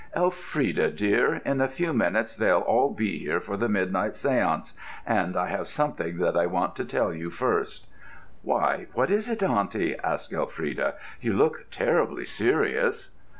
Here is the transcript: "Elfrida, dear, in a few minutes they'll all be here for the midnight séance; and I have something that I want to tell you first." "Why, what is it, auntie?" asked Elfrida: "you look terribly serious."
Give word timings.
"Elfrida, 0.15 0.89
dear, 0.89 1.43
in 1.45 1.61
a 1.61 1.67
few 1.67 1.93
minutes 1.93 2.35
they'll 2.35 2.61
all 2.61 2.89
be 2.91 3.19
here 3.19 3.39
for 3.39 3.55
the 3.55 3.69
midnight 3.69 4.13
séance; 4.13 4.73
and 5.05 5.37
I 5.37 5.45
have 5.49 5.67
something 5.67 6.17
that 6.17 6.35
I 6.35 6.47
want 6.47 6.75
to 6.77 6.85
tell 6.85 7.13
you 7.13 7.29
first." 7.29 7.85
"Why, 8.41 8.87
what 8.93 9.11
is 9.11 9.29
it, 9.29 9.43
auntie?" 9.43 9.95
asked 10.03 10.33
Elfrida: 10.33 10.95
"you 11.21 11.33
look 11.33 11.67
terribly 11.69 12.25
serious." 12.25 13.11